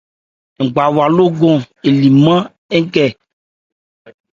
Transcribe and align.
Ngbawa 0.65 1.05
lókɔ 1.17 1.49
élìmán 1.87 2.39
nkɛ. 2.83 3.05